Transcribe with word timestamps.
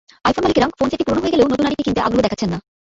IPhone 0.27 0.41
মালিকেরা 0.45 0.67
ফোনসেটটি 0.79 1.05
পুরোনো 1.07 1.23
হয়ে 1.23 1.33
গেলেও 1.33 1.51
নতুন 1.51 1.65
আরেকটি 1.67 1.85
কিনতে 1.85 2.01
আগ্রহ 2.05 2.23
দেখাচ্ছেন 2.25 2.49
না। 2.53 2.57